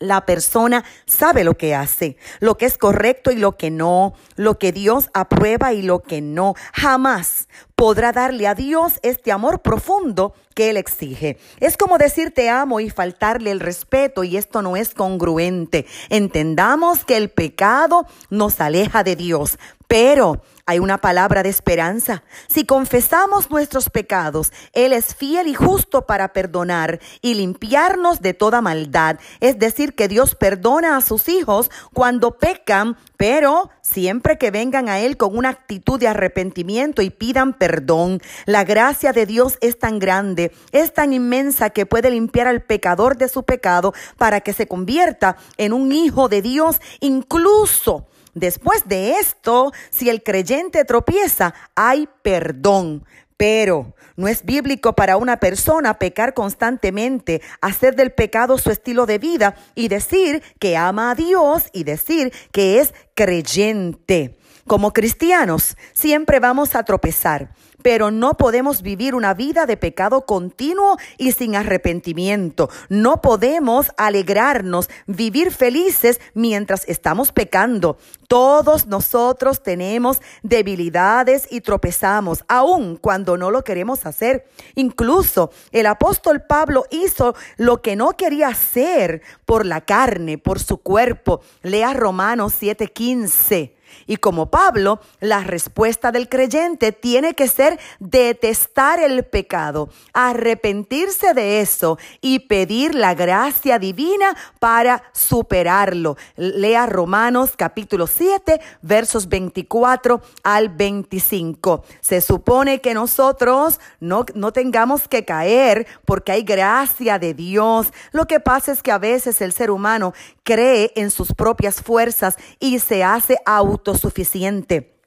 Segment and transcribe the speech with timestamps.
[0.00, 4.58] la persona sabe lo que hace, lo que es correcto y lo que no, lo
[4.58, 6.54] que Dios aprueba y lo que no.
[6.72, 7.48] Jamás
[7.78, 11.38] podrá darle a Dios este amor profundo que Él exige.
[11.60, 15.86] Es como decir te amo y faltarle el respeto y esto no es congruente.
[16.08, 22.24] Entendamos que el pecado nos aleja de Dios, pero hay una palabra de esperanza.
[22.48, 28.60] Si confesamos nuestros pecados, Él es fiel y justo para perdonar y limpiarnos de toda
[28.60, 29.20] maldad.
[29.38, 35.00] Es decir, que Dios perdona a sus hijos cuando pecan, pero siempre que vengan a
[35.00, 38.22] Él con una actitud de arrepentimiento y pidan perdón.
[38.46, 43.18] La gracia de Dios es tan grande, es tan inmensa que puede limpiar al pecador
[43.18, 49.14] de su pecado para que se convierta en un hijo de Dios, incluso Después de
[49.14, 53.04] esto, si el creyente tropieza, hay perdón.
[53.38, 59.18] Pero no es bíblico para una persona pecar constantemente, hacer del pecado su estilo de
[59.18, 64.37] vida y decir que ama a Dios y decir que es creyente.
[64.68, 70.98] Como cristianos siempre vamos a tropezar, pero no podemos vivir una vida de pecado continuo
[71.16, 72.68] y sin arrepentimiento.
[72.90, 77.96] No podemos alegrarnos, vivir felices mientras estamos pecando.
[78.28, 84.44] Todos nosotros tenemos debilidades y tropezamos, aun cuando no lo queremos hacer.
[84.74, 90.76] Incluso el apóstol Pablo hizo lo que no quería hacer por la carne, por su
[90.76, 91.40] cuerpo.
[91.62, 93.77] Lea Romanos 7:15.
[94.06, 101.60] Y como Pablo, la respuesta del creyente tiene que ser detestar el pecado, arrepentirse de
[101.60, 106.16] eso y pedir la gracia divina para superarlo.
[106.36, 111.84] Lea Romanos capítulo 7, versos 24 al 25.
[112.00, 117.92] Se supone que nosotros no, no tengamos que caer porque hay gracia de Dios.
[118.12, 122.36] Lo que pasa es que a veces el ser humano cree en sus propias fuerzas
[122.58, 123.36] y se hace
[123.78, 124.98] autosuficiente.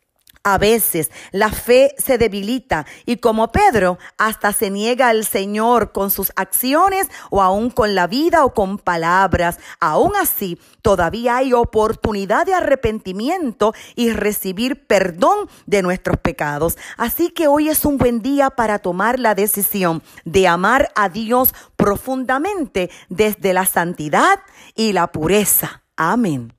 [0.44, 6.10] A veces la fe se debilita y como Pedro hasta se niega al Señor con
[6.10, 9.60] sus acciones o aún con la vida o con palabras.
[9.80, 16.76] Aún así, todavía hay oportunidad de arrepentimiento y recibir perdón de nuestros pecados.
[16.98, 21.54] Así que hoy es un buen día para tomar la decisión de amar a Dios
[21.76, 24.40] profundamente desde la santidad
[24.74, 25.84] y la pureza.
[25.96, 26.52] Amén.